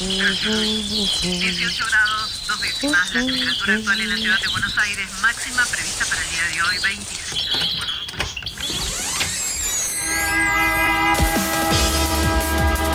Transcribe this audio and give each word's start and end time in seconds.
18 0.00 1.84
grados, 1.88 2.42
dos 2.48 2.60
décimas. 2.60 3.14
La 3.14 3.20
temperatura 3.20 3.74
actual 3.74 4.00
en 4.00 4.10
la 4.10 4.16
ciudad 4.16 4.40
de 4.40 4.48
Buenos 4.48 4.78
Aires, 4.78 5.08
máxima 5.22 5.64
prevista 5.66 6.04
para 6.06 6.20
el 6.20 6.30
día 6.30 6.42
de 6.52 6.62
hoy, 6.62 6.78
26 6.82 7.44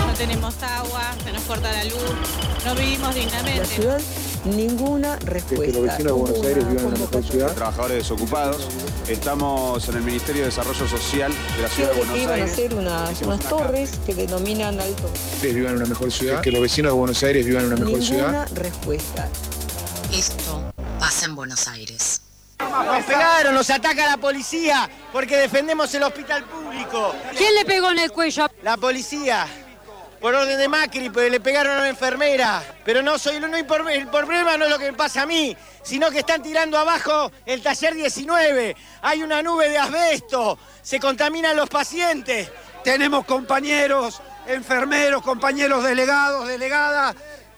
No 0.08 0.14
tenemos 0.14 0.56
agua, 0.62 1.16
se 1.24 1.32
nos 1.32 1.44
corta 1.44 1.72
la 1.72 1.86
luz, 1.86 2.04
no 2.66 2.76
vivimos 2.76 3.16
dignamente. 3.16 3.60
La 3.60 3.66
ciudad, 3.66 4.02
ninguna 4.44 5.16
respuesta. 5.20 5.66
Que 5.66 5.72
los 5.72 5.84
vecinos 5.84 6.04
de 6.04 6.12
Buenos 6.12 6.46
Aires 6.46 6.68
vivan 6.68 6.80
en 6.80 6.86
una 6.86 6.98
mejor 6.98 7.24
ciudad. 7.24 7.56
Trabajadores 7.56 7.98
desocupados. 8.00 8.68
Estamos 9.10 9.90
en 9.90 9.96
el 9.96 10.04
Ministerio 10.04 10.42
de 10.44 10.50
Desarrollo 10.50 10.88
Social 10.88 11.32
de 11.56 11.62
la 11.64 11.68
Ciudad 11.68 11.90
de 11.90 11.94
que 11.96 12.00
Buenos 12.06 12.18
iban 12.20 12.30
a 12.30 12.34
Aires. 12.36 12.52
hacer 12.52 12.74
unas, 12.76 13.20
carta. 13.20 13.50
torres 13.50 14.00
que 14.06 14.14
denominan 14.14 14.80
alto. 14.80 15.12
Ustedes 15.34 15.56
vivan 15.56 15.72
en 15.72 15.78
una 15.78 15.88
mejor 15.88 16.12
ciudad. 16.12 16.42
Que 16.42 16.52
los 16.52 16.62
vecinos 16.62 16.92
de 16.94 16.98
Buenos 17.00 17.24
Aires 17.24 17.44
vivan 17.44 17.64
en 17.66 17.74
una 17.74 17.86
mejor 17.86 18.00
Ninguna 18.00 18.46
ciudad. 18.46 18.50
respuesta. 18.54 19.28
Esto 20.14 20.72
pasa 21.00 21.26
en 21.26 21.36
Buenos 21.36 21.68
Aires. 21.68 22.22
Nos 22.60 23.06
pegaron, 23.06 23.56
nos 23.56 23.70
ataca 23.72 24.06
la 24.06 24.18
policía 24.18 24.88
porque 25.12 25.38
defendemos 25.38 25.92
el 25.96 26.04
hospital 26.04 26.44
público. 26.44 27.16
¿Quién 27.36 27.56
le 27.56 27.66
pegó 27.66 27.90
en 27.90 28.00
el 28.00 28.12
cuello? 28.12 28.48
La 28.62 28.78
policía, 28.78 29.48
por 30.20 30.36
orden 30.36 30.58
de 30.58 30.68
Macri, 30.68 31.10
le 31.10 31.40
pegaron 31.40 31.76
a 31.76 31.80
una 31.80 31.90
enfermera. 31.90 32.62
Pero 32.84 33.02
no 33.02 33.18
soy 33.18 33.40
no, 33.40 33.48
el 33.56 33.66
problema 33.66 34.58
no 34.58 34.66
es 34.66 34.72
lo 34.72 34.78
que 34.80 34.92
me 34.92 34.98
pasa 34.98 35.22
a 35.22 35.26
mí, 35.26 35.56
sino 35.84 36.12
que 36.12 36.20
están 36.20 36.44
tirando 36.44 36.78
abajo 36.78 37.32
el 37.46 37.62
taller 37.62 37.96
19. 37.96 38.76
Hay 39.02 39.24
una 39.24 39.42
nube 39.42 39.70
de 39.70 39.78
asbesto, 39.78 40.58
se 40.82 41.00
contaminan 41.00 41.56
los 41.56 41.70
pacientes. 41.70 42.50
Tenemos 42.84 43.26
compañeros, 43.26 44.22
enfermeros, 44.48 45.22
compañeros 45.22 45.84
delegados, 45.84 46.48
delegadas, 46.48 47.16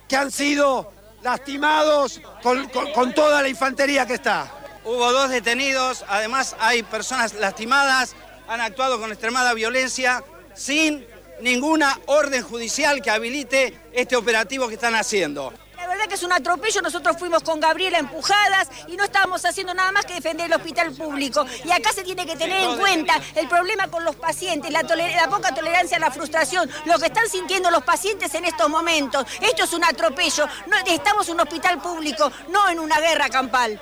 que 0.08 0.16
han 0.16 0.30
sido 0.30 0.92
lastimados 1.22 2.20
con- 2.42 2.68
con 2.94 3.14
toda 3.14 3.42
la 3.42 3.48
infantería 3.48 4.06
que 4.06 4.14
está. 4.14 4.50
Hubo 4.84 5.12
dos 5.12 5.30
detenidos, 5.30 6.04
además 6.08 6.56
hay 6.58 6.82
personas 6.82 7.34
lastimadas, 7.34 8.14
han 8.48 8.60
actuado 8.60 8.98
con 9.00 9.10
extremada 9.12 9.54
violencia 9.54 10.24
sin 10.54 11.06
ninguna 11.42 11.98
orden 12.06 12.42
judicial 12.42 13.02
que 13.02 13.10
habilite 13.10 13.76
este 13.92 14.16
operativo 14.16 14.68
que 14.68 14.74
están 14.74 14.94
haciendo. 14.94 15.52
La 15.76 15.88
verdad 15.88 16.06
que 16.06 16.14
es 16.14 16.22
un 16.22 16.32
atropello, 16.32 16.80
nosotros 16.80 17.16
fuimos 17.18 17.42
con 17.42 17.58
Gabriela 17.58 17.98
empujadas 17.98 18.68
y 18.86 18.96
no 18.96 19.02
estábamos 19.02 19.44
haciendo 19.44 19.74
nada 19.74 19.90
más 19.90 20.06
que 20.06 20.14
defender 20.14 20.46
el 20.46 20.52
hospital 20.52 20.92
público. 20.92 21.44
Y 21.64 21.72
acá 21.72 21.92
se 21.92 22.04
tiene 22.04 22.24
que 22.24 22.36
tener 22.36 22.62
en 22.62 22.78
cuenta 22.78 23.20
el 23.34 23.48
problema 23.48 23.88
con 23.88 24.04
los 24.04 24.14
pacientes, 24.14 24.70
la, 24.70 24.82
poca 25.28 25.52
tolerancia 25.52 25.96
a 25.96 26.00
la 26.00 26.12
frustración, 26.12 26.70
lo 26.84 26.98
que 27.00 27.06
están 27.06 27.28
sintiendo 27.28 27.68
los 27.72 27.82
pacientes 27.82 28.32
en 28.34 28.44
estos 28.44 28.70
momentos. 28.70 29.26
Esto 29.40 29.64
es 29.64 29.72
un 29.72 29.84
atropello, 29.84 30.46
no, 30.68 30.76
estamos 30.86 31.26
en 31.28 31.34
un 31.34 31.40
hospital 31.40 31.82
público, 31.82 32.30
no 32.50 32.68
en 32.68 32.78
una 32.78 33.00
guerra 33.00 33.28
campal. 33.28 33.80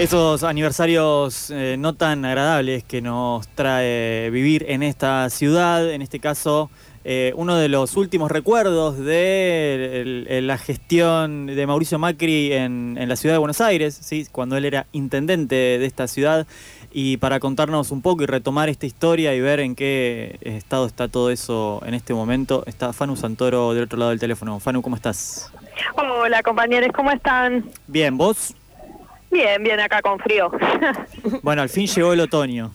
Esos 0.00 0.44
aniversarios 0.44 1.50
eh, 1.50 1.76
no 1.78 1.92
tan 1.94 2.24
agradables 2.24 2.84
que 2.84 3.02
nos 3.02 3.46
trae 3.48 4.30
vivir 4.30 4.64
en 4.68 4.82
esta 4.82 5.28
ciudad, 5.28 5.90
en 5.90 6.00
este 6.00 6.20
caso 6.20 6.70
eh, 7.04 7.34
uno 7.36 7.56
de 7.56 7.68
los 7.68 7.96
últimos 7.98 8.30
recuerdos 8.30 8.98
de 8.98 10.00
el- 10.00 10.26
el- 10.28 10.46
la 10.46 10.56
gestión 10.56 11.46
de 11.46 11.66
Mauricio 11.66 11.98
Macri 11.98 12.50
en, 12.54 12.96
en 12.98 13.08
la 13.10 13.16
ciudad 13.16 13.34
de 13.34 13.38
Buenos 13.40 13.60
Aires, 13.60 13.94
¿sí? 14.00 14.26
cuando 14.32 14.56
él 14.56 14.64
era 14.64 14.86
intendente 14.92 15.54
de 15.54 15.84
esta 15.84 16.08
ciudad, 16.08 16.46
y 16.92 17.18
para 17.18 17.38
contarnos 17.38 17.90
un 17.90 18.00
poco 18.00 18.22
y 18.22 18.26
retomar 18.26 18.70
esta 18.70 18.86
historia 18.86 19.34
y 19.34 19.40
ver 19.40 19.60
en 19.60 19.74
qué 19.74 20.38
estado 20.40 20.86
está 20.86 21.08
todo 21.08 21.30
eso 21.30 21.82
en 21.86 21.92
este 21.92 22.14
momento, 22.14 22.64
está 22.66 22.94
Fanu 22.94 23.16
Santoro 23.16 23.74
del 23.74 23.84
otro 23.84 23.98
lado 23.98 24.10
del 24.10 24.18
teléfono. 24.20 24.60
Fanu, 24.60 24.80
¿cómo 24.80 24.96
estás? 24.96 25.52
Hola 25.94 26.42
compañeros, 26.42 26.90
¿cómo 26.94 27.10
están? 27.10 27.64
Bien, 27.86 28.16
¿vos? 28.16 28.54
Bien, 29.30 29.62
bien 29.62 29.80
acá 29.80 30.02
con 30.02 30.18
frío. 30.18 30.50
Bueno, 31.42 31.62
al 31.62 31.68
fin 31.68 31.86
llegó 31.86 32.12
el 32.12 32.20
otoño. 32.20 32.72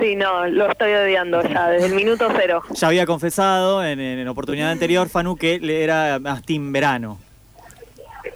sí, 0.00 0.14
no, 0.16 0.46
lo 0.46 0.70
estoy 0.70 0.92
odiando 0.92 1.42
ya 1.42 1.68
desde 1.68 1.86
el 1.86 1.94
minuto 1.94 2.28
cero. 2.36 2.62
Ya 2.74 2.86
había 2.88 3.06
confesado 3.06 3.84
en, 3.84 3.98
en, 4.00 4.28
oportunidad 4.28 4.70
anterior, 4.70 5.08
Fanu, 5.08 5.36
que 5.36 5.58
era 5.62 6.18
más 6.18 6.42
team 6.42 6.72
verano. 6.72 7.18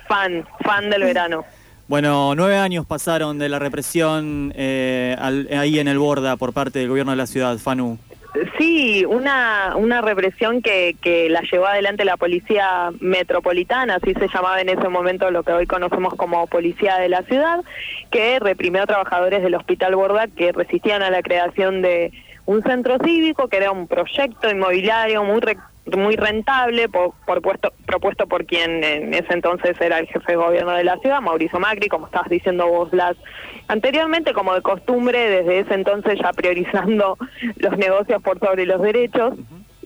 Fan, 0.08 0.46
fan 0.64 0.90
del 0.90 1.02
verano. 1.04 1.44
Bueno, 1.88 2.34
nueve 2.34 2.56
años 2.56 2.86
pasaron 2.86 3.38
de 3.38 3.48
la 3.48 3.58
represión 3.58 4.52
eh, 4.56 5.14
al- 5.18 5.48
ahí 5.52 5.78
en 5.78 5.88
el 5.88 5.98
Borda 5.98 6.36
por 6.36 6.52
parte 6.52 6.78
del 6.78 6.88
gobierno 6.88 7.12
de 7.12 7.16
la 7.16 7.26
ciudad, 7.26 7.56
Fanu. 7.58 7.98
Sí, 8.62 9.04
una, 9.04 9.74
una 9.74 10.02
represión 10.02 10.62
que, 10.62 10.94
que 11.02 11.28
la 11.28 11.40
llevó 11.40 11.66
adelante 11.66 12.04
la 12.04 12.16
policía 12.16 12.92
metropolitana, 13.00 13.96
así 13.96 14.14
se 14.14 14.28
llamaba 14.28 14.60
en 14.60 14.68
ese 14.68 14.88
momento 14.88 15.32
lo 15.32 15.42
que 15.42 15.50
hoy 15.50 15.66
conocemos 15.66 16.14
como 16.14 16.46
policía 16.46 16.98
de 16.98 17.08
la 17.08 17.22
ciudad, 17.22 17.64
que 18.12 18.38
reprimió 18.38 18.84
a 18.84 18.86
trabajadores 18.86 19.42
del 19.42 19.56
Hospital 19.56 19.96
Borda 19.96 20.28
que 20.28 20.52
resistían 20.52 21.02
a 21.02 21.10
la 21.10 21.22
creación 21.22 21.82
de 21.82 22.12
un 22.46 22.62
centro 22.62 22.96
cívico, 23.04 23.48
que 23.48 23.56
era 23.58 23.70
un 23.70 23.86
proyecto 23.86 24.50
inmobiliario 24.50 25.24
muy 25.24 25.40
re- 25.40 25.56
muy 25.96 26.14
rentable 26.14 26.88
por, 26.88 27.12
por 27.26 27.42
puesto, 27.42 27.72
propuesto 27.86 28.26
por 28.28 28.46
quien 28.46 28.84
en 28.84 29.14
ese 29.14 29.32
entonces 29.34 29.76
era 29.80 29.98
el 29.98 30.06
jefe 30.06 30.32
de 30.32 30.36
gobierno 30.36 30.70
de 30.72 30.84
la 30.84 30.96
ciudad, 30.98 31.20
Mauricio 31.20 31.58
Macri, 31.58 31.88
como 31.88 32.06
estabas 32.06 32.28
diciendo 32.30 32.68
vos, 32.68 32.90
Blas, 32.92 33.16
anteriormente, 33.66 34.32
como 34.32 34.54
de 34.54 34.62
costumbre, 34.62 35.18
desde 35.28 35.58
ese 35.60 35.74
entonces 35.74 36.18
ya 36.22 36.32
priorizando 36.32 37.18
los 37.56 37.76
negocios 37.78 38.22
por 38.22 38.38
sobre 38.38 38.64
los 38.66 38.80
derechos. 38.80 39.34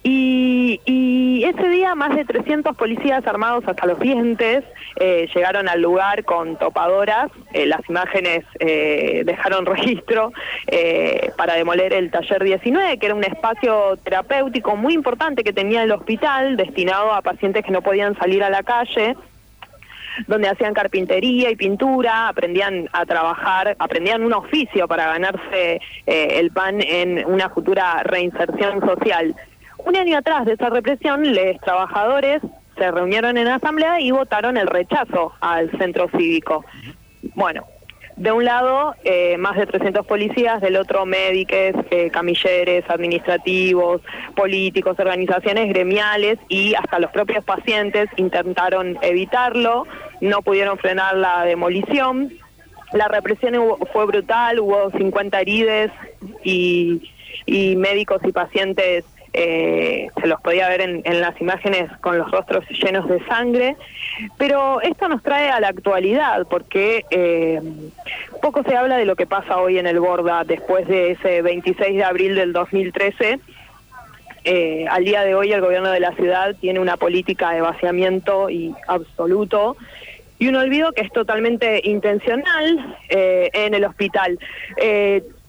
Y, 0.03 0.81
y 0.85 1.26
ese 1.47 1.69
día 1.69 1.95
más 1.95 2.15
de 2.15 2.25
300 2.25 2.77
policías 2.77 3.27
armados 3.27 3.65
hasta 3.67 3.87
los 3.87 4.01
dientes 4.01 4.65
eh, 4.97 5.29
llegaron 5.35 5.69
al 5.69 5.81
lugar 5.81 6.25
con 6.25 6.57
topadoras. 6.57 7.31
Eh, 7.53 7.67
las 7.67 7.81
imágenes 7.89 8.45
eh, 8.59 9.23
dejaron 9.25 9.67
registro 9.67 10.33
para 11.37 11.55
demoler 11.55 11.93
el 11.93 12.11
taller 12.11 12.43
19, 12.43 12.99
que 12.99 13.07
era 13.07 13.15
un 13.15 13.25
espacio 13.25 13.97
terapéutico 14.03 14.77
muy 14.77 14.95
importante 14.95 15.45
que 15.45 15.53
tenía 15.53 15.83
el 15.83 15.93
hospital 15.93 16.57
destinado 16.57 17.13
a 17.13 17.23
pacientes 17.23 17.65
que 17.65 17.71
no 17.71 17.83
podían 17.83 18.17
salir 18.19 18.43
a 18.43 18.51
la 18.51 18.63
calle 18.63 19.17
donde 20.27 20.49
hacían 20.49 20.73
carpintería 20.73 21.51
y 21.51 21.57
pintura, 21.57 22.29
aprendían 22.29 22.89
a 22.93 23.05
trabajar, 23.05 23.77
aprendían 23.79 24.25
un 24.25 24.33
oficio 24.33 24.89
para 24.89 25.09
ganarse 25.09 25.79
el 26.07 26.51
pan 26.53 26.81
en 26.81 27.23
una 27.27 27.51
futura 27.51 28.03
reinserción 28.03 28.81
social. 28.81 29.37
Un 29.87 29.95
año 29.95 30.19
atrás 30.19 30.45
de 30.47 30.55
esa 30.55 30.69
represión, 30.69 31.33
los 31.33 31.61
trabajadores 31.61 32.43
se 32.77 32.91
reunieron 32.91 33.39
en 33.39 33.47
asamblea 33.47 34.01
y 34.01 34.11
votaron 34.11 34.57
el 34.57 34.67
rechazo 34.67 35.33
al 35.41 35.71
centro 35.79 36.09
cívico. 36.11 36.65
Bueno, 37.37 37.65
de 38.17 38.33
un 38.33 38.45
lado, 38.45 38.97
eh, 39.05 39.37
más 39.39 39.57
de 39.57 39.65
300 39.65 40.05
policías, 40.05 40.61
del 40.61 40.77
otro, 40.77 41.07
médicos, 41.07 41.85
eh, 41.93 42.11
camilleres, 42.11 42.85
administrativos, 42.89 44.03
políticos, 44.35 44.99
organizaciones 44.99 45.69
gremiales 45.69 46.41
y 46.49 46.75
hasta 46.75 46.99
los 46.99 47.13
propios 47.13 47.45
pacientes 47.45 48.09
intentaron 48.17 48.99
evitarlo, 49.03 49.87
no 50.21 50.43
pudieron 50.43 50.79
frenar 50.79 51.17
la 51.17 51.45
demolición. 51.45 52.33
La 52.93 53.07
represión 53.07 53.55
fue 53.93 54.05
brutal, 54.07 54.59
hubo 54.59 54.91
50 54.91 55.41
heridos 55.41 55.93
y, 56.43 57.09
y 57.47 57.77
médicos 57.77 58.21
y 58.25 58.33
pacientes 58.33 59.05
eh, 59.39 60.09
se 60.19 60.27
los 60.27 60.41
podía 60.41 60.67
ver 60.71 60.81
en, 60.81 61.21
las 61.21 61.39
imágenes 61.43 61.91
con 62.01 62.17
los 62.17 62.31
rostros 62.31 62.65
llenos 62.71 63.07
de 63.07 63.23
sangre, 63.27 63.77
pero 64.39 64.81
esto 64.81 65.09
nos 65.11 65.23
trae 65.23 65.51
a 65.51 65.61
la 65.61 65.69
actualidad 65.69 66.47
porque 66.49 67.05
eh, 67.11 67.61
poco 68.41 68.63
se 68.63 68.75
habla 68.75 68.97
de 68.97 69.05
lo 69.05 69.15
que 69.15 69.27
pasa 69.27 69.59
hoy 69.59 69.79
en 69.79 69.87
el 69.87 70.01
Borda 70.01 70.45
después 70.45 70.89
de 70.89 71.11
ese 71.11 71.43
26 71.43 71.97
de 71.97 72.05
abril 72.05 72.35
del 72.35 72.55
2013. 72.55 73.39
Eh, 74.45 74.87
al 74.89 75.05
día 75.05 75.21
de 75.21 75.35
hoy 75.35 75.53
el 75.53 75.61
gobierno 75.61 75.91
de 75.91 76.01
la 76.01 76.13
ciudad 76.13 76.57
tiene 76.59 76.81
una 76.81 76.97
política 76.97 77.51
de 77.51 77.61
vaciamiento 77.61 78.49
y 78.49 78.75
absoluto 78.89 79.77
y 80.39 80.49
un 80.49 80.57
olvido 80.57 80.93
que 80.93 81.03
es 81.03 81.13
totalmente 81.13 81.83
intencional 81.85 82.97
en 83.11 83.75
el 83.75 83.85
hospital. 83.85 84.39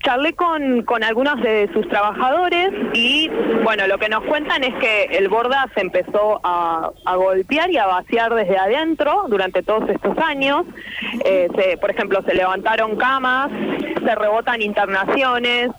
Charlé 0.08 0.36
con, 0.36 0.84
con 0.84 1.04
algunos 1.04 1.42
de 1.42 1.70
sus 1.74 1.86
trabajadores 1.90 2.72
y 2.94 3.30
bueno, 3.66 3.88
lo 3.88 3.98
que 3.98 4.08
nos 4.08 4.24
cuentan 4.24 4.64
es 4.64 4.74
que 4.76 5.04
el 5.18 5.28
Borda 5.28 5.70
se 5.76 5.82
empezó 5.82 6.40
a, 6.44 6.92
a 7.04 7.16
golpear 7.18 7.70
y 7.72 7.78
a 7.78 7.88
vaciar 7.88 8.34
desde 8.34 8.58
adentro 8.58 9.26
durante 9.28 9.64
todos 9.64 9.90
estos 9.90 10.18
años. 10.20 10.66
Eh, 11.26 11.50
por 11.82 11.92
ejemplo, 11.92 12.22
se 12.26 12.36
levantaron 12.36 12.96
camas, 12.96 13.52
se 14.02 14.16
rebotan 14.16 14.62
internaciones, 14.62 15.72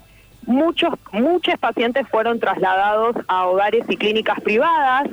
Muchos, 0.48 0.94
muchos 1.12 1.58
pacientes 1.58 2.08
fueron 2.08 2.40
trasladados 2.40 3.14
a 3.28 3.46
hogares 3.48 3.84
y 3.86 3.98
clínicas 3.98 4.40
privadas. 4.40 5.06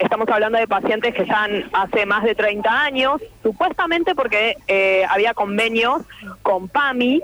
Estamos 0.00 0.28
hablando 0.28 0.58
de 0.58 0.66
pacientes 0.66 1.14
que 1.14 1.22
están 1.22 1.70
hace 1.72 2.04
más 2.04 2.24
de 2.24 2.34
30 2.34 2.82
años, 2.82 3.22
supuestamente 3.44 4.16
porque 4.16 4.56
eh, 4.66 5.04
había 5.08 5.34
convenios 5.34 6.02
con 6.42 6.68
PAMI, 6.68 7.22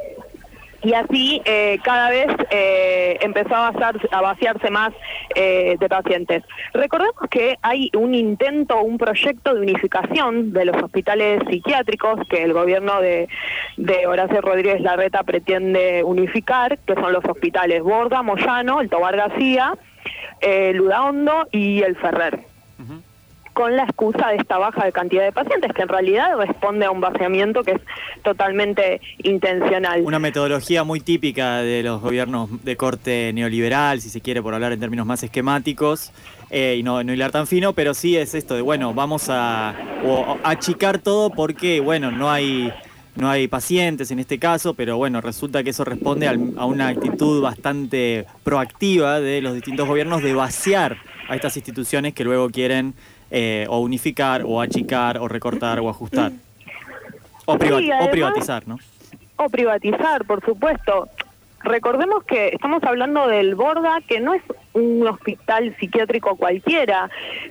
y 0.82 0.94
así 0.94 1.42
eh, 1.44 1.78
cada 1.82 2.10
vez 2.10 2.28
eh, 2.50 3.18
empezó 3.20 3.54
a, 3.54 3.72
vaciar- 3.72 4.08
a 4.12 4.20
vaciarse 4.20 4.70
más 4.70 4.92
eh, 5.34 5.76
de 5.78 5.88
pacientes. 5.88 6.44
Recordemos 6.72 7.16
que 7.30 7.56
hay 7.62 7.90
un 7.96 8.14
intento, 8.14 8.80
un 8.82 8.96
proyecto 8.98 9.54
de 9.54 9.60
unificación 9.60 10.52
de 10.52 10.64
los 10.66 10.80
hospitales 10.82 11.40
psiquiátricos 11.50 12.20
que 12.28 12.42
el 12.44 12.52
gobierno 12.52 13.00
de, 13.00 13.28
de 13.76 14.06
Horacio 14.06 14.40
Rodríguez 14.40 14.80
Larreta 14.80 15.22
pretende 15.24 16.02
unificar, 16.04 16.78
que 16.78 16.94
son 16.94 17.12
los 17.12 17.24
hospitales 17.24 17.82
Borda, 17.82 18.22
Moyano, 18.22 18.80
el 18.80 18.88
Tobar 18.88 19.16
García, 19.16 19.76
eh, 20.40 20.72
Ludaondo 20.74 21.48
y 21.50 21.82
el 21.82 21.96
Ferrer 21.96 22.38
con 23.58 23.74
la 23.74 23.82
excusa 23.82 24.28
de 24.28 24.36
esta 24.36 24.56
baja 24.56 24.84
de 24.84 24.92
cantidad 24.92 25.24
de 25.24 25.32
pacientes, 25.32 25.72
que 25.72 25.82
en 25.82 25.88
realidad 25.88 26.36
responde 26.38 26.86
a 26.86 26.92
un 26.92 27.00
vaciamiento 27.00 27.64
que 27.64 27.72
es 27.72 27.80
totalmente 28.22 29.00
intencional. 29.24 30.02
Una 30.02 30.20
metodología 30.20 30.84
muy 30.84 31.00
típica 31.00 31.56
de 31.56 31.82
los 31.82 32.00
gobiernos 32.00 32.62
de 32.62 32.76
corte 32.76 33.32
neoliberal, 33.34 34.00
si 34.00 34.10
se 34.10 34.20
quiere, 34.20 34.40
por 34.42 34.54
hablar 34.54 34.70
en 34.72 34.78
términos 34.78 35.06
más 35.06 35.24
esquemáticos, 35.24 36.12
eh, 36.50 36.76
y 36.78 36.84
no, 36.84 37.02
no 37.02 37.12
hilar 37.12 37.32
tan 37.32 37.48
fino, 37.48 37.72
pero 37.72 37.94
sí 37.94 38.16
es 38.16 38.36
esto 38.36 38.54
de, 38.54 38.62
bueno, 38.62 38.94
vamos 38.94 39.26
a, 39.28 39.74
achicar 40.44 40.98
todo 40.98 41.30
porque, 41.30 41.80
bueno, 41.80 42.12
no 42.12 42.30
hay, 42.30 42.72
no 43.16 43.28
hay 43.28 43.48
pacientes 43.48 44.12
en 44.12 44.20
este 44.20 44.38
caso, 44.38 44.74
pero 44.74 44.96
bueno, 44.98 45.20
resulta 45.20 45.64
que 45.64 45.70
eso 45.70 45.84
responde 45.84 46.28
al- 46.28 46.52
a 46.58 46.64
una 46.64 46.86
actitud 46.86 47.42
bastante 47.42 48.24
proactiva 48.44 49.18
de 49.18 49.40
los 49.42 49.54
distintos 49.54 49.88
gobiernos 49.88 50.22
de 50.22 50.32
vaciar 50.32 50.98
a 51.28 51.34
estas 51.34 51.56
instituciones 51.56 52.14
que 52.14 52.22
luego 52.22 52.48
quieren 52.50 52.94
eh, 53.30 53.66
o 53.68 53.78
unificar, 53.80 54.42
o 54.44 54.60
achicar, 54.60 55.18
o 55.18 55.28
recortar, 55.28 55.80
o 55.80 55.88
ajustar. 55.88 56.32
O, 57.46 57.56
Sí, 57.58 57.90
o 57.90 58.10
privatizar, 58.10 58.68
¿no? 58.68 58.78
O 59.36 59.48
privatizar, 59.48 60.26
por 60.26 60.44
supuesto. 60.44 61.08
Recordemos 61.60 62.24
que 62.24 62.48
estamos 62.48 62.82
hablando 62.84 63.26
del 63.26 63.54
Borda, 63.54 64.00
que 64.06 64.20
no 64.20 64.34
es 64.34 64.42
un 64.74 65.06
hospital 65.06 65.74
psiquiátrico 65.80 66.36
cualquiera, 66.36 67.10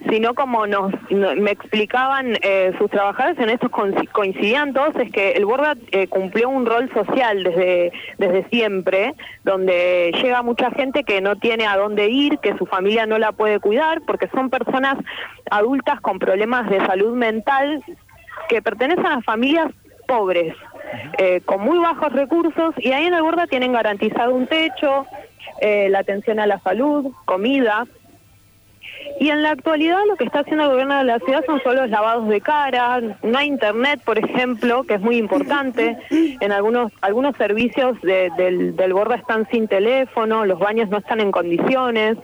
sino 0.10 0.34
como 0.34 0.66
nos, 0.68 0.94
no- 1.10 1.36
me 1.36 1.52
explicaban 1.52 2.38
eh, 2.42 2.74
sus 2.78 2.90
trabajadores 2.90 3.40
en 3.40 3.50
estos 3.50 3.70
coinci- 3.72 4.10
coincidían 4.12 4.74
todos, 4.74 4.96
es 4.98 5.12
que 5.12 5.32
el 5.32 5.46
Borda 5.46 5.76
eh, 5.92 6.08
cumplió 6.08 6.50
un 6.50 6.66
rol 6.66 6.90
social 6.94 7.44
desde, 7.44 7.92
desde 8.18 8.48
siempre, 8.50 9.14
donde 9.44 10.12
llega 10.22 10.42
mucha 10.44 10.72
gente 10.72 11.04
que 11.04 11.20
no 11.22 11.36
tiene 11.36 11.66
a 11.66 11.76
dónde 11.78 12.08
ir, 12.10 12.38
que 12.40 12.58
su 12.58 12.66
familia 12.66 13.06
no 13.06 13.18
la 13.18 13.32
puede 13.32 13.60
cuidar, 13.60 14.02
porque 14.06 14.28
son 14.30 14.50
personas 14.50 14.96
adultas 15.50 16.00
con 16.02 16.20
problemas 16.20 16.70
de 16.70 16.86
salud 16.86 17.16
mental 17.16 17.84
que 18.50 18.62
pertenecen 18.62 19.06
a 19.06 19.22
familias 19.22 19.68
pobres, 20.08 20.54
eh, 21.18 21.42
con 21.46 21.62
muy 21.62 21.78
bajos 21.80 22.12
recursos, 22.14 22.74
y 22.78 22.92
ahí 22.92 23.06
en 23.06 23.14
el 23.14 23.22
Borda 23.24 23.48
tienen 23.48 23.74
garantizado 23.74 24.34
un 24.34 24.48
techo, 24.48 25.06
eh, 25.62 25.90
la 25.90 26.00
atención 26.00 26.40
a 26.40 26.48
la 26.48 26.60
salud, 26.60 27.12
comida. 27.26 27.86
Y 29.20 29.30
en 29.30 29.42
la 29.42 29.52
actualidad 29.52 30.00
lo 30.08 30.16
que 30.16 30.26
está 30.26 30.40
haciendo 30.40 30.66
el 30.66 30.70
gobierno 30.72 30.98
de 30.98 31.04
la 31.06 31.20
ciudad 31.20 31.44
son 31.46 31.62
solo 31.64 31.82
los 31.84 31.90
lavados 31.90 32.28
de 32.28 32.40
cara, 32.42 33.00
no 33.24 33.38
hay 33.38 33.48
internet, 33.48 34.00
por 34.06 34.20
ejemplo, 34.20 34.84
que 34.84 34.96
es 34.96 35.02
muy 35.02 35.18
importante. 35.18 35.98
En 36.42 36.52
algunos 36.52 36.92
algunos 37.02 37.36
servicios 37.38 38.00
de- 38.02 38.32
del, 38.38 38.76
del 38.76 38.94
Borda 38.94 39.16
están 39.16 39.48
sin 39.50 39.68
teléfono, 39.68 40.46
los 40.46 40.60
baños 40.60 40.90
no 40.90 40.98
están 40.98 41.20
en 41.20 41.32
condiciones. 41.32 42.18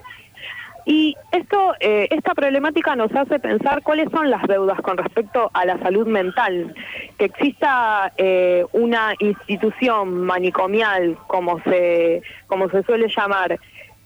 Y 0.86 1.16
esto, 1.32 1.74
eh, 1.80 2.08
esta 2.12 2.34
problemática 2.36 2.96
nos 2.96 3.10
hace 3.16 3.40
pensar 3.40 3.82
cuáles 3.84 4.10
son 4.12 4.30
las 4.30 4.44
deudas 4.44 4.80
con 4.82 4.98
respecto 4.98 5.50
a 5.54 5.66
la 5.66 5.78
salud 5.80 6.06
mental. 6.06 6.76
Que 7.18 7.26
exista 7.26 8.12
eh, 8.18 8.66
una 8.72 9.14
institución 9.20 10.24
manicomial, 10.24 11.18
como 11.28 11.62
se, 11.62 12.22
como 12.48 12.70
se 12.70 12.84
suele 12.84 13.08
llamar, 13.08 13.60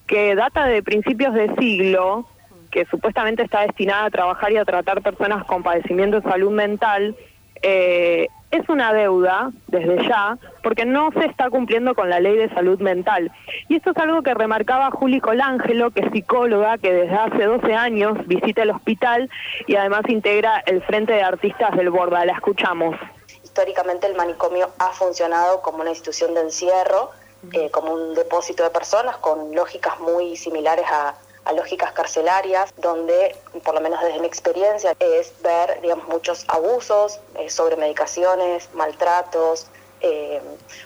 que 0.06 0.36
data 0.36 0.66
de 0.66 0.84
principios 0.84 1.34
de 1.34 1.54
siglo, 1.56 2.28
que 2.72 2.86
supuestamente 2.86 3.44
está 3.44 3.62
destinada 3.62 4.06
a 4.06 4.10
trabajar 4.10 4.52
y 4.52 4.58
a 4.58 4.66
tratar 4.66 5.02
personas 5.02 5.46
con 5.46 5.64
padecimientos 5.64 6.24
de 6.24 6.30
salud 6.30 6.52
mental, 6.52 7.16
eh, 7.62 8.28
es 8.52 8.68
una 8.70 8.94
deuda 8.94 9.52
desde 9.68 10.08
ya, 10.08 10.38
porque 10.64 10.86
no 10.86 11.12
se 11.12 11.26
está 11.26 11.50
cumpliendo 11.50 11.96
con 11.96 12.10
la 12.10 12.20
ley 12.20 12.38
de 12.38 12.50
salud 12.50 12.80
mental. 12.80 13.32
Y 13.68 13.76
esto 13.76 13.92
es 13.92 13.98
algo 13.98 14.22
que 14.22 14.34
remarcaba 14.34 14.90
Juli 14.92 15.20
Colangelo, 15.20 15.92
que 15.92 16.02
es 16.02 16.12
psicóloga, 16.12 16.78
que 16.78 16.94
desde 16.94 17.16
hace 17.16 17.44
12 17.44 17.74
años 17.74 18.18
visita 18.26 18.64
el 18.64 18.72
hospital 18.72 19.30
y 19.68 19.76
además 19.76 20.04
integra 20.08 20.64
el 20.66 20.82
Frente 20.84 21.14
de 21.14 21.24
Artistas 21.24 21.76
del 21.76 21.90
Borda. 21.90 22.26
La 22.26 22.34
escuchamos. 22.34 22.96
Históricamente 23.44 24.08
el 24.08 24.16
manicomio 24.16 24.70
ha 24.80 24.90
funcionado 24.90 25.62
como 25.62 25.82
una 25.82 25.90
institución 25.90 26.34
de 26.34 26.42
encierro, 26.42 27.12
eh, 27.54 27.70
como 27.72 27.94
un 27.94 28.16
depósito 28.16 28.64
de 28.64 28.70
personas 28.70 29.18
con 29.18 29.54
lógicas 29.54 30.00
muy 30.00 30.36
similares 30.38 30.86
a, 30.90 31.16
a 31.48 31.54
lógicas 31.54 31.94
carcelarias, 31.94 32.74
donde, 32.78 33.36
por 33.64 33.74
lo 33.74 33.82
menos 33.82 34.02
desde 34.02 34.20
mi 34.20 34.28
experiencia, 34.28 34.94
es 35.00 35.34
ver, 35.42 35.80
digamos, 35.82 36.08
muchos 36.08 36.46
abusos, 36.50 37.20
eh, 37.36 37.50
sobremedicaciones, 37.50 38.70
maltratos, 38.74 39.68
eh, 40.02 40.42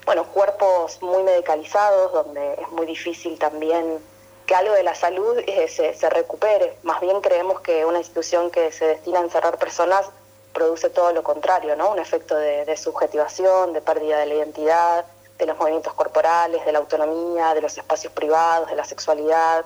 bueno, 0.05 0.25
cuerpos 0.25 1.01
muy 1.01 1.23
medicalizados, 1.23 2.13
donde 2.13 2.53
es 2.53 2.69
muy 2.69 2.85
difícil 2.85 3.39
también 3.39 3.99
que 4.45 4.55
algo 4.55 4.73
de 4.73 4.83
la 4.83 4.95
salud 4.95 5.37
eh, 5.47 5.67
se, 5.67 6.09
recupere. 6.09 6.77
Más 6.83 7.01
bien 7.01 7.21
creemos 7.21 7.61
que 7.61 7.83
una 7.85 7.97
institución 7.97 8.51
que 8.51 8.71
se 8.71 8.85
destina 8.85 9.19
a 9.19 9.23
encerrar 9.23 9.57
personas 9.57 10.05
produce 10.53 10.89
todo 10.89 11.11
lo 11.13 11.23
contrario, 11.23 11.75
¿no? 11.75 11.91
Un 11.91 11.99
efecto 11.99 12.35
de 12.35 12.75
subjetivación, 12.77 13.73
de 13.73 13.81
pérdida 13.81 14.19
de 14.19 14.25
la 14.25 14.33
identidad, 14.35 15.05
de 15.41 15.47
los 15.47 15.57
movimientos 15.57 15.93
corporales, 15.93 16.63
de 16.65 16.71
la 16.71 16.79
autonomía, 16.79 17.55
de 17.55 17.61
los 17.61 17.75
espacios 17.75 18.13
privados, 18.13 18.69
de 18.69 18.75
la 18.75 18.83
sexualidad, 18.83 19.65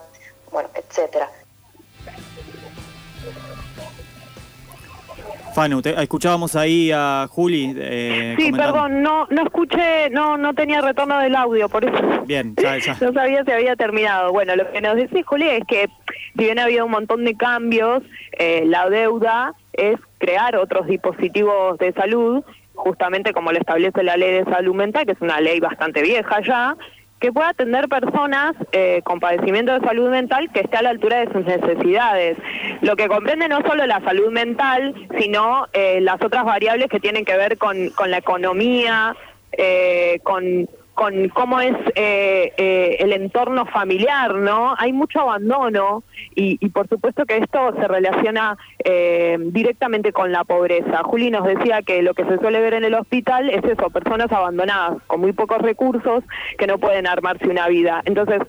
bueno, 0.56 0.70
etcétera. 0.74 1.28
Fanu, 5.54 5.82
te- 5.82 6.02
escuchábamos 6.02 6.56
ahí 6.56 6.92
a 6.94 7.28
Juli. 7.30 7.74
eh, 7.78 8.36
Sí, 8.38 8.46
comentando. 8.52 8.74
perdón, 8.74 9.02
no, 9.04 9.28
no 9.30 9.44
escuché, 9.44 10.10
no, 10.12 10.38
no 10.38 10.54
tenía 10.54 10.80
retorno 10.82 11.18
del 11.20 11.36
audio, 11.36 11.68
por 11.70 11.84
eso 11.86 12.24
Bien, 12.26 12.54
ya, 12.62 12.78
ya. 12.78 12.96
no 13.02 13.12
sabía 13.14 13.44
si 13.44 13.52
había 13.52 13.76
terminado. 13.76 14.32
Bueno, 14.32 14.56
lo 14.56 14.70
que 14.72 14.80
nos 14.82 14.96
decía 14.96 15.24
Juli 15.26 15.48
es 15.50 15.64
que 15.68 15.90
si 16.38 16.44
bien 16.44 16.60
ha 16.60 16.64
habido 16.64 16.86
un 16.86 16.92
montón 16.92 17.24
de 17.26 17.36
cambios, 17.36 18.02
eh, 18.34 18.64
la 18.66 18.90
deuda 18.90 19.54
es 19.74 19.98
crear 20.18 20.56
otros 20.58 20.88
dispositivos 20.88 21.78
de 21.80 21.92
salud, 21.94 22.44
justamente 22.74 23.32
como 23.34 23.52
lo 23.54 23.58
establece 23.60 24.04
la 24.04 24.16
ley 24.18 24.32
de 24.34 24.44
salud 24.46 24.74
mental, 24.76 25.06
que 25.06 25.14
es 25.14 25.22
una 25.22 25.40
ley 25.42 25.60
bastante 25.62 26.02
vieja 26.02 26.42
ya, 26.46 26.76
que 27.26 27.34
pueda 27.34 27.50
atender 27.50 27.90
personas 27.90 28.54
eh, 28.72 29.02
con 29.04 29.20
padecimiento 29.20 29.74
de 29.74 29.80
salud 29.80 30.12
mental 30.12 30.48
que 30.54 30.60
esté 30.60 30.78
a 30.78 30.84
la 30.84 30.92
altura 30.92 31.26
de 31.26 31.34
sus 31.34 31.44
necesidades. 31.44 32.38
Lo 32.82 32.96
que 32.96 33.08
comprende 33.08 33.48
no 33.48 33.62
solo 33.62 33.84
la 33.88 34.00
salud 34.02 34.32
mental, 34.32 34.94
sino 35.20 35.66
eh, 35.74 36.02
las 36.02 36.22
otras 36.22 36.46
variables 36.46 36.88
que 36.88 37.00
tienen 37.00 37.26
que 37.26 37.36
ver 37.36 37.58
con, 37.58 37.90
la 38.06 38.18
economía, 38.20 39.16
eh, 39.54 40.20
con, 40.22 40.70
con 40.96 41.30
cómo 41.30 41.60
es 41.60 41.76
eh, 41.96 42.54
eh, 42.58 42.98
el 43.00 43.12
entorno 43.12 43.66
familiar, 43.66 44.34
¿no? 44.34 44.74
Hay 44.78 44.94
mucho 44.94 45.20
abandono 45.20 46.04
y, 46.34 46.58
y 46.60 46.70
por 46.70 46.88
supuesto 46.88 47.26
que 47.26 47.38
esto 47.38 47.74
se 47.80 47.88
relaciona 47.88 48.58
eh, 48.84 49.38
directamente 49.40 50.14
con 50.14 50.32
la 50.32 50.46
pobreza. 50.46 51.04
Juli 51.04 51.30
nos 51.30 51.46
decía 51.46 51.82
que 51.82 52.02
lo 52.02 52.14
que 52.14 52.24
se 52.24 52.38
suele 52.38 52.62
ver 52.62 52.76
en 52.76 52.86
el 52.86 52.94
hospital 52.94 53.50
es 53.50 53.64
eso, 53.66 53.90
personas 53.90 54.32
abandonadas 54.32 54.98
con 55.08 55.20
muy 55.20 55.34
pocos 55.34 55.62
recursos 55.62 56.24
que 56.58 56.66
no 56.66 56.78
pueden 56.78 57.08
armarse 57.08 57.50
una 57.50 57.68
vida. 57.68 58.02
Entonces, 58.06 58.42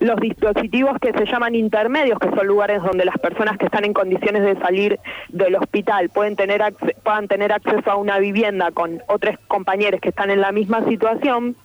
los 0.00 0.20
dispositivos 0.20 0.98
que 1.00 1.12
se 1.12 1.24
llaman 1.24 1.54
intermedios, 1.54 2.18
que 2.18 2.28
son 2.28 2.46
lugares 2.46 2.82
donde 2.82 3.04
las 3.04 3.16
personas 3.18 3.56
que 3.56 3.66
están 3.66 3.84
en 3.84 3.94
condiciones 3.94 4.42
de 4.42 4.60
salir 4.60 4.98
del 5.28 5.54
hospital 5.54 6.10
pueden 6.10 6.36
tener 6.36 6.62
puedan 7.02 7.28
tener 7.28 7.52
acceso 7.52 7.90
a 7.90 7.96
una 7.96 8.18
vivienda 8.18 8.70
con 8.72 9.02
otros 9.08 9.36
compañeros 9.48 10.00
que 10.00 10.10
están 10.10 10.30
en 10.30 10.40
la 10.40 10.52
misma 10.52 10.84
situación, 10.84 11.56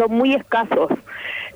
son 0.00 0.16
muy 0.16 0.34
escasos. 0.34 0.90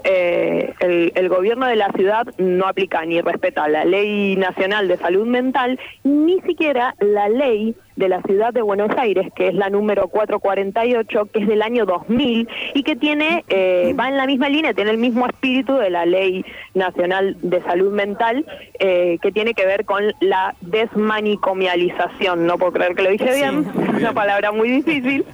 Eh, 0.04 0.74
el, 0.80 1.12
el 1.14 1.28
gobierno 1.30 1.66
de 1.66 1.76
la 1.76 1.90
ciudad 1.92 2.26
no 2.36 2.66
aplica 2.66 3.04
ni 3.06 3.22
respeta 3.22 3.66
la 3.68 3.86
ley 3.86 4.36
nacional 4.36 4.86
de 4.86 4.98
salud 4.98 5.26
mental, 5.26 5.80
ni 6.02 6.40
siquiera 6.42 6.94
la 7.00 7.28
ley 7.28 7.74
de 7.96 8.08
la 8.08 8.20
ciudad 8.22 8.52
de 8.52 8.60
Buenos 8.60 8.90
Aires, 8.98 9.28
que 9.34 9.48
es 9.48 9.54
la 9.54 9.70
número 9.70 10.08
448, 10.08 11.26
que 11.32 11.38
es 11.40 11.46
del 11.46 11.62
año 11.62 11.86
2000 11.86 12.48
y 12.74 12.82
que 12.82 12.96
tiene 12.96 13.44
eh, 13.48 13.94
va 13.98 14.08
en 14.08 14.16
la 14.16 14.26
misma 14.26 14.48
línea, 14.48 14.74
tiene 14.74 14.90
el 14.90 14.98
mismo 14.98 15.26
espíritu 15.26 15.76
de 15.76 15.90
la 15.90 16.04
ley 16.04 16.44
nacional 16.74 17.36
de 17.40 17.62
salud 17.62 17.92
mental, 17.92 18.44
eh, 18.80 19.18
que 19.22 19.32
tiene 19.32 19.54
que 19.54 19.64
ver 19.64 19.84
con 19.84 20.12
la 20.20 20.54
desmanicomialización. 20.60 22.46
No 22.46 22.58
puedo 22.58 22.72
creer 22.72 22.94
que 22.94 23.02
lo 23.04 23.10
dije 23.10 23.34
bien, 23.34 23.66
es 23.88 24.00
una 24.00 24.12
palabra 24.12 24.52
muy 24.52 24.68
difícil. 24.68 25.24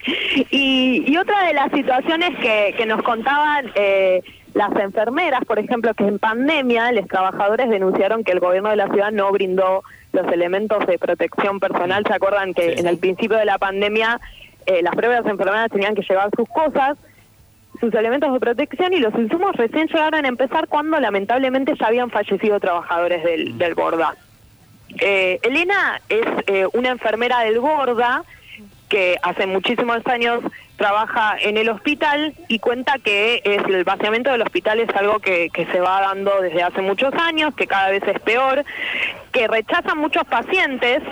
Y, 0.50 1.04
y 1.06 1.16
otra 1.16 1.44
de 1.44 1.54
las 1.54 1.70
situaciones 1.72 2.30
que, 2.38 2.74
que 2.76 2.86
nos 2.86 3.02
contaban 3.02 3.70
eh, 3.74 4.22
las 4.54 4.74
enfermeras, 4.76 5.44
por 5.44 5.58
ejemplo, 5.58 5.92
que 5.94 6.04
en 6.04 6.18
pandemia 6.18 6.92
los 6.92 7.06
trabajadores 7.06 7.68
denunciaron 7.68 8.24
que 8.24 8.32
el 8.32 8.40
gobierno 8.40 8.70
de 8.70 8.76
la 8.76 8.88
ciudad 8.88 9.12
no 9.12 9.30
brindó 9.30 9.82
los 10.12 10.26
elementos 10.32 10.86
de 10.86 10.98
protección 10.98 11.60
personal. 11.60 12.04
¿Se 12.06 12.14
acuerdan 12.14 12.54
que 12.54 12.74
en 12.74 12.86
el 12.86 12.98
principio 12.98 13.36
de 13.36 13.44
la 13.44 13.58
pandemia 13.58 14.20
eh, 14.66 14.82
las 14.82 14.94
propias 14.94 15.26
enfermeras 15.26 15.70
tenían 15.70 15.94
que 15.94 16.02
llevar 16.02 16.30
sus 16.36 16.48
cosas? 16.48 16.96
sus 17.80 17.94
elementos 17.94 18.32
de 18.32 18.40
protección 18.40 18.92
y 18.92 18.98
los 18.98 19.14
insumos 19.14 19.54
recién 19.54 19.86
llegaron 19.86 20.24
a 20.24 20.28
empezar 20.28 20.66
cuando 20.66 20.98
lamentablemente 20.98 21.74
ya 21.78 21.86
habían 21.86 22.10
fallecido 22.10 22.58
trabajadores 22.58 23.22
del, 23.22 23.56
del 23.56 23.74
Borda. 23.74 24.16
Eh, 25.00 25.38
Elena 25.42 26.00
es 26.08 26.26
eh, 26.46 26.66
una 26.72 26.88
enfermera 26.88 27.40
del 27.40 27.60
Borda 27.60 28.24
que 28.88 29.18
hace 29.22 29.46
muchísimos 29.46 30.06
años 30.06 30.40
trabaja 30.76 31.36
en 31.40 31.56
el 31.56 31.68
hospital 31.68 32.34
y 32.48 32.58
cuenta 32.58 32.94
que 33.02 33.42
es, 33.44 33.64
el 33.64 33.84
vaciamiento 33.84 34.30
del 34.30 34.42
hospital 34.42 34.80
es 34.80 34.88
algo 34.94 35.18
que, 35.18 35.50
que 35.50 35.66
se 35.66 35.80
va 35.80 36.00
dando 36.00 36.40
desde 36.40 36.62
hace 36.62 36.80
muchos 36.80 37.12
años, 37.14 37.54
que 37.54 37.66
cada 37.66 37.90
vez 37.90 38.02
es 38.06 38.20
peor, 38.20 38.64
que 39.32 39.48
rechazan 39.48 39.98
muchos 39.98 40.24
pacientes, 40.24 41.02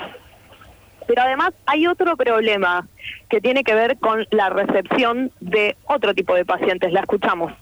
pero 1.07 1.23
además 1.23 1.53
hay 1.67 1.87
otro 1.87 2.17
problema 2.17 2.87
que 3.29 3.41
tiene 3.41 3.65
que 3.65 3.75
ver 3.75 3.99
con 3.99 4.27
la 4.31 4.51
recepción 4.51 5.33
de 5.41 5.77
otro 5.87 6.15
tipo 6.15 6.35
de 6.35 6.45
pacientes. 6.45 6.93
La 6.93 7.01
escuchamos. 7.01 7.53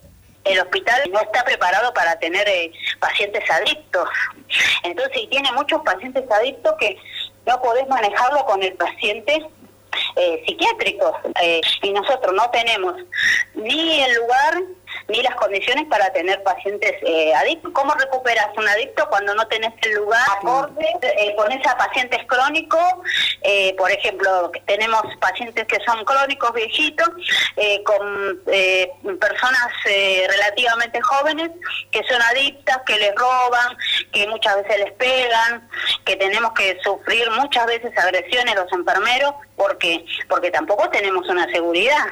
el 0.44 0.61
hospital 0.61 1.00
no 1.11 1.21
está 1.21 1.42
preparado 1.44 1.92
para 1.94 2.18
tener 2.18 2.47
eh, 2.49 2.71
pacientes 3.00 3.42
adictos. 3.50 4.09
Entonces, 4.83 5.23
y 5.23 5.26
tiene 5.28 5.50
muchos 5.52 5.80
pacientes 5.83 6.25
adictos 6.30 6.75
que 6.78 6.97
no 7.47 7.61
podés 7.61 7.88
manejarlo 7.88 8.44
con 8.44 8.62
el 8.62 8.75
paciente 8.75 9.47
eh, 10.16 10.42
psiquiátrico. 10.46 11.16
Eh, 11.42 11.60
y 11.82 11.92
nosotros 11.92 12.34
no 12.34 12.50
tenemos 12.50 12.94
ni 13.54 14.00
el 14.00 14.14
lugar 14.14 14.62
ni 15.08 15.23
las 15.23 15.34
condiciones 15.37 15.84
para 15.88 16.12
tener 16.12 16.42
pacientes 16.42 16.92
eh, 17.02 17.34
adictos. 17.34 17.73
¿Cómo 17.73 17.94
recuperas 17.94 18.49
un 18.56 18.66
adicto 18.68 19.06
cuando 19.08 19.34
no 19.34 19.46
tenés 19.49 19.73
el 19.82 19.94
lugar 19.94 20.23
acorde? 20.38 20.87
Eh, 21.02 21.34
pones 21.37 21.64
a 21.66 21.76
pacientes 21.76 22.20
crónicos, 22.26 22.94
eh, 23.42 23.75
por 23.76 23.90
ejemplo, 23.90 24.50
tenemos 24.66 25.02
pacientes 25.20 25.66
que 25.66 25.78
son 25.84 26.04
crónicos 26.04 26.52
viejitos, 26.52 27.08
eh, 27.56 27.82
con 27.84 28.42
eh, 28.46 28.90
personas 29.20 29.68
eh, 29.87 30.26
relativamente 30.28 31.00
jóvenes 31.00 31.50
que 31.90 32.02
son 32.04 32.20
adictas, 32.23 32.78
que 32.87 32.99
les 32.99 33.14
roban, 33.14 33.76
que 34.12 34.26
muchas 34.28 34.56
veces 34.56 34.78
les 34.78 34.92
pegan, 34.92 35.68
que 36.04 36.16
tenemos 36.16 36.52
que 36.52 36.78
sufrir 36.82 37.30
muchas 37.30 37.66
veces 37.66 37.96
agresiones 37.96 38.54
los 38.54 38.73
enfermeros 38.73 39.34
porque 39.56 40.04
porque 40.28 40.50
tampoco 40.50 40.88
tenemos 40.90 41.28
una 41.28 41.46
seguridad. 41.52 42.06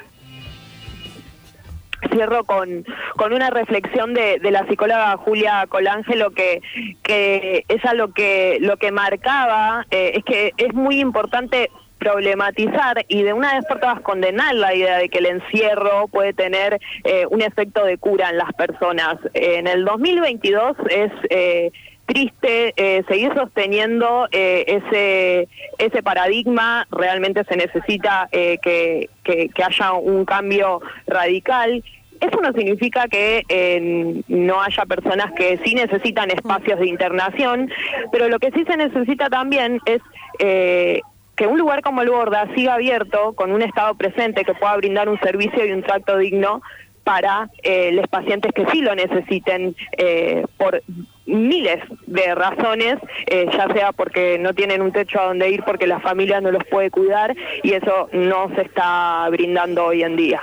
Cierro 2.12 2.44
con, 2.44 2.84
con 3.16 3.32
una 3.32 3.50
reflexión 3.50 4.14
de, 4.14 4.38
de 4.38 4.50
la 4.50 4.66
psicóloga 4.66 5.16
Julia 5.16 5.66
Colangelo 5.68 6.30
que, 6.30 6.62
que 7.02 7.64
ella 7.68 7.94
lo 7.94 8.12
que, 8.12 8.58
lo 8.60 8.76
que 8.76 8.92
marcaba 8.92 9.86
eh, 9.90 10.12
es 10.16 10.24
que 10.24 10.52
es 10.56 10.72
muy 10.74 11.00
importante 11.00 11.70
problematizar 12.02 13.04
y 13.06 13.22
de 13.22 13.32
una 13.32 13.54
vez 13.54 13.64
por 13.66 13.78
todas 13.78 14.00
condenar 14.00 14.54
la 14.56 14.74
idea 14.74 14.98
de 14.98 15.08
que 15.08 15.18
el 15.18 15.26
encierro 15.26 16.08
puede 16.08 16.32
tener 16.32 16.80
eh, 17.04 17.26
un 17.30 17.42
efecto 17.42 17.84
de 17.84 17.96
cura 17.96 18.30
en 18.30 18.38
las 18.38 18.52
personas. 18.54 19.16
En 19.34 19.66
el 19.66 19.84
2022 19.84 20.76
es... 20.90 21.12
Eh, 21.30 21.70
triste 22.04 22.74
eh, 22.76 23.04
seguir 23.08 23.32
sosteniendo 23.32 24.26
ese 24.32 25.48
ese 25.78 26.02
paradigma 26.02 26.84
realmente 26.90 27.44
se 27.44 27.56
necesita 27.56 28.28
que, 28.32 29.08
que 29.22 29.62
haya 29.64 29.92
un 29.92 30.24
cambio 30.24 30.82
radical 31.06 31.82
eso 32.22 32.40
no 32.40 32.52
significa 32.52 33.08
que 33.08 33.42
eh, 33.48 34.22
no 34.28 34.62
haya 34.62 34.86
personas 34.86 35.32
que 35.32 35.58
sí 35.64 35.74
necesitan 35.74 36.30
espacios 36.30 36.78
de 36.78 36.86
internación, 36.86 37.70
pero 38.12 38.28
lo 38.28 38.38
que 38.38 38.52
sí 38.52 38.64
se 38.64 38.76
necesita 38.76 39.28
también 39.28 39.80
es 39.86 40.00
eh, 40.38 41.00
que 41.34 41.48
un 41.48 41.58
lugar 41.58 41.82
como 41.82 42.02
el 42.02 42.10
Borda 42.10 42.46
siga 42.54 42.74
abierto 42.74 43.32
con 43.32 43.50
un 43.50 43.62
Estado 43.62 43.94
presente 43.96 44.44
que 44.44 44.54
pueda 44.54 44.76
brindar 44.76 45.08
un 45.08 45.18
servicio 45.18 45.66
y 45.66 45.72
un 45.72 45.82
trato 45.82 46.16
digno 46.16 46.62
para 47.02 47.50
eh, 47.64 47.90
los 47.90 48.06
pacientes 48.06 48.52
que 48.52 48.66
sí 48.66 48.80
lo 48.80 48.94
necesiten 48.94 49.74
por 50.56 50.80
miles 51.26 51.80
de 52.06 52.34
razones, 52.36 52.98
ya 53.28 53.66
sea 53.74 53.90
porque 53.90 54.38
no 54.38 54.54
tienen 54.54 54.80
un 54.80 54.92
techo 54.92 55.20
a 55.20 55.24
donde 55.24 55.50
ir, 55.50 55.64
porque 55.64 55.88
la 55.88 55.98
familia 55.98 56.40
no 56.40 56.52
los 56.52 56.62
puede 56.70 56.90
cuidar 56.92 57.34
y 57.64 57.72
eso 57.72 58.08
no 58.12 58.54
se 58.54 58.62
está 58.62 59.28
brindando 59.30 59.86
hoy 59.86 60.04
en 60.04 60.14
día. 60.14 60.42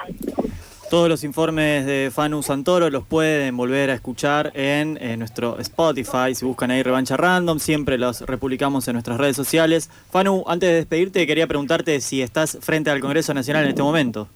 Todos 0.90 1.08
los 1.08 1.24
informes 1.24 1.86
de 1.86 2.10
Fanu 2.12 2.42
Santoro 2.42 2.90
los 2.90 3.06
pueden 3.06 3.56
volver 3.56 3.92
a 3.92 3.94
escuchar 3.94 4.52
en, 4.56 4.98
en 5.00 5.20
nuestro 5.20 5.60
Spotify. 5.60 6.34
Si 6.34 6.44
buscan 6.46 6.72
ahí 6.72 6.82
Revancha 6.82 7.16
Random, 7.16 7.60
siempre 7.60 8.00
los 8.00 8.22
republicamos 8.22 8.88
en 8.88 8.94
nuestras 8.94 9.20
redes 9.20 9.36
sociales. 9.36 9.92
Fanu, 10.10 10.44
antes 10.48 10.68
de 10.68 10.76
despedirte, 10.78 11.28
quería 11.28 11.46
preguntarte 11.46 12.02
si 12.02 12.24
estás 12.24 12.58
frente 12.60 12.90
al 12.90 13.02
Congreso 13.02 13.36
Nacional 13.36 13.66
en 13.66 13.70
este 13.70 13.84
momento. 13.84 14.30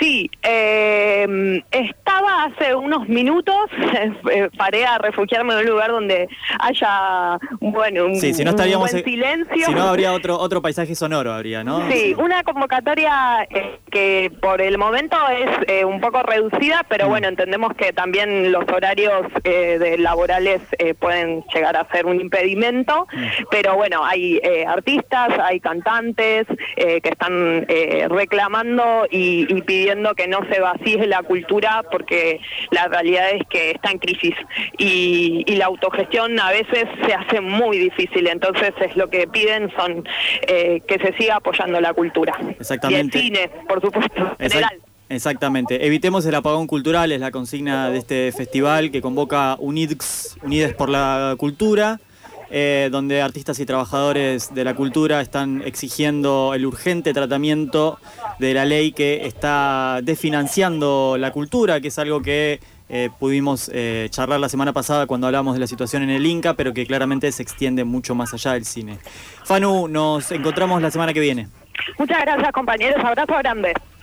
Sí, 0.00 0.30
eh, 0.42 1.62
estaba 1.70 2.44
hace 2.44 2.74
unos 2.74 3.08
minutos, 3.08 3.54
eh, 4.32 4.48
paré 4.56 4.84
a 4.84 4.98
refugiarme 4.98 5.54
en 5.54 5.60
un 5.60 5.66
lugar 5.66 5.90
donde 5.90 6.28
haya, 6.60 7.38
bueno, 7.60 8.06
un, 8.06 8.16
Sí, 8.16 8.34
si 8.34 8.44
no 8.44 8.50
un 8.50 8.56
estaríamos. 8.56 8.90
buen 8.90 9.04
silencio. 9.04 9.66
Si 9.66 9.74
no, 9.74 9.82
habría 9.84 10.12
otro, 10.12 10.38
otro 10.38 10.60
paisaje 10.62 10.94
sonoro, 10.94 11.32
habría, 11.32 11.62
¿no? 11.64 11.88
Sí, 11.90 12.14
una 12.18 12.42
convocatoria 12.42 13.46
eh, 13.50 13.78
que 13.90 14.32
por 14.40 14.60
el 14.60 14.78
momento 14.78 15.16
es 15.30 15.50
eh, 15.68 15.84
un 15.84 16.00
poco 16.00 16.22
reducida, 16.22 16.82
Mm. 16.82 16.86
pero 16.88 17.08
bueno, 17.08 17.28
entendemos 17.28 17.74
que 17.74 17.92
también 17.92 18.50
los 18.52 18.64
horarios 18.72 19.26
eh, 19.44 19.78
de 19.78 19.98
laborales 19.98 20.60
eh, 20.78 20.94
pueden 20.94 21.44
llegar 21.54 21.76
a 21.76 21.86
ser 21.90 22.06
un 22.06 22.20
impedimento, 22.20 23.06
Mm. 23.12 23.26
pero 23.50 23.74
bueno, 23.76 24.04
hay 24.04 24.40
eh, 24.42 24.64
artistas, 24.66 25.28
hay 25.42 25.60
cantantes 25.60 26.46
que 26.76 27.00
están 27.08 27.64
eh, 27.68 28.06
reclamando 28.08 29.06
y, 29.10 29.46
y 29.48 29.62
pidiendo 29.62 29.75
que 30.16 30.28
no 30.28 30.40
se 30.50 30.60
vacíe 30.60 31.06
la 31.06 31.22
cultura 31.22 31.84
porque 31.90 32.40
la 32.70 32.88
realidad 32.88 33.30
es 33.32 33.42
que 33.48 33.72
está 33.72 33.90
en 33.90 33.98
crisis 33.98 34.34
y, 34.78 35.44
y 35.46 35.56
la 35.56 35.66
autogestión 35.66 36.38
a 36.40 36.50
veces 36.50 36.84
se 37.04 37.14
hace 37.14 37.40
muy 37.40 37.78
difícil, 37.78 38.26
entonces 38.26 38.72
es 38.80 38.96
lo 38.96 39.08
que 39.08 39.26
piden 39.26 39.70
son 39.76 40.06
eh, 40.46 40.80
que 40.86 40.98
se 40.98 41.12
siga 41.16 41.36
apoyando 41.36 41.80
la 41.80 41.92
cultura. 41.92 42.36
Exactamente. 42.58 43.18
Y 43.18 43.20
el 43.20 43.26
cine, 43.26 43.50
por 43.68 43.80
supuesto, 43.80 44.36
en 44.38 44.50
general. 44.50 44.80
Exactamente. 45.08 45.86
Evitemos 45.86 46.26
el 46.26 46.34
apagón 46.34 46.66
cultural, 46.66 47.12
es 47.12 47.20
la 47.20 47.30
consigna 47.30 47.90
de 47.90 47.98
este 47.98 48.32
festival 48.32 48.90
que 48.90 49.00
convoca 49.00 49.56
UNIDX, 49.60 50.36
Unides 50.42 50.74
por 50.74 50.88
la 50.88 51.36
Cultura, 51.38 52.00
eh, 52.50 52.88
donde 52.92 53.22
artistas 53.22 53.58
y 53.58 53.66
trabajadores 53.66 54.54
de 54.54 54.64
la 54.64 54.74
cultura 54.74 55.20
están 55.20 55.62
exigiendo 55.64 56.52
el 56.54 56.66
urgente 56.66 57.12
tratamiento 57.12 57.98
de 58.38 58.54
la 58.54 58.64
ley 58.64 58.92
que 58.92 59.26
está 59.26 60.00
desfinanciando 60.02 61.16
la 61.18 61.32
cultura, 61.32 61.80
que 61.80 61.88
es 61.88 61.98
algo 61.98 62.22
que 62.22 62.60
eh, 62.88 63.10
pudimos 63.18 63.68
eh, 63.74 64.06
charlar 64.10 64.38
la 64.38 64.48
semana 64.48 64.72
pasada 64.72 65.06
cuando 65.06 65.26
hablamos 65.26 65.54
de 65.54 65.60
la 65.60 65.66
situación 65.66 66.04
en 66.04 66.10
el 66.10 66.24
Inca, 66.24 66.54
pero 66.54 66.72
que 66.72 66.86
claramente 66.86 67.30
se 67.32 67.42
extiende 67.42 67.84
mucho 67.84 68.14
más 68.14 68.32
allá 68.32 68.52
del 68.52 68.64
cine. 68.64 68.98
Fanu, 69.44 69.88
nos 69.88 70.30
encontramos 70.30 70.80
la 70.80 70.90
semana 70.90 71.12
que 71.12 71.20
viene. 71.20 71.48
Muchas 71.98 72.20
gracias 72.22 72.52
compañeros, 72.52 73.04
abrazo 73.04 73.34
grande. 73.38 73.74